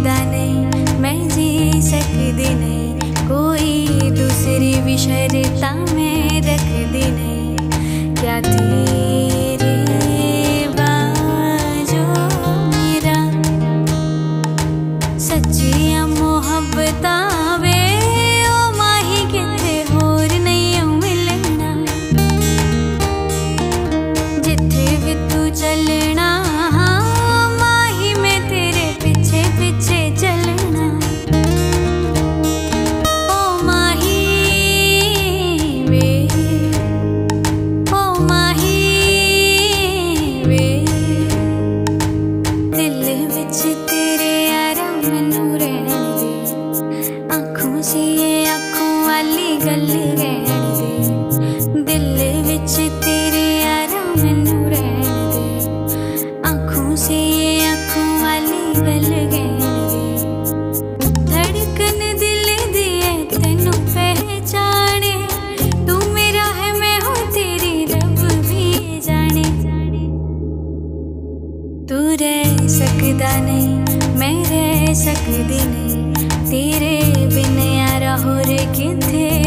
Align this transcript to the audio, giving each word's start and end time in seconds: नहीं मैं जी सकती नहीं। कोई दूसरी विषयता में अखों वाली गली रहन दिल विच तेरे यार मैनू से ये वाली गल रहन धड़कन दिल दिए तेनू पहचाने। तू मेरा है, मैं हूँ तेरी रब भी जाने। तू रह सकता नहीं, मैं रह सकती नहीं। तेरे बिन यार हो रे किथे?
नहीं 0.00 0.98
मैं 0.98 1.28
जी 1.28 1.82
सकती 1.82 2.32
नहीं। 2.32 2.94
कोई 3.28 3.88
दूसरी 4.10 4.80
विषयता 4.80 5.74
में 5.94 6.05
अखों 48.48 49.06
वाली 49.06 49.56
गली 49.56 50.04
रहन 50.14 51.84
दिल 51.84 52.06
विच 52.46 52.76
तेरे 53.04 53.46
यार 53.60 53.94
मैनू 54.16 54.56
से 56.96 57.14
ये 57.14 57.70
वाली 58.22 58.62
गल 58.74 59.04
रहन 59.12 59.58
धड़कन 61.24 61.98
दिल 62.18 62.46
दिए 62.72 63.12
तेनू 63.24 63.72
पहचाने। 63.72 65.12
तू 65.86 65.98
मेरा 66.12 66.44
है, 66.58 66.72
मैं 66.78 67.00
हूँ 67.00 67.32
तेरी 67.32 67.84
रब 67.84 68.18
भी 68.48 69.00
जाने। 69.00 69.44
तू 71.86 72.00
रह 72.24 72.66
सकता 72.68 73.36
नहीं, 73.40 73.76
मैं 74.18 74.34
रह 74.44 74.94
सकती 74.94 75.64
नहीं। 75.64 76.05
तेरे 76.50 76.96
बिन 77.34 77.58
यार 77.58 78.04
हो 78.22 78.34
रे 78.48 78.58
किथे? 78.76 79.45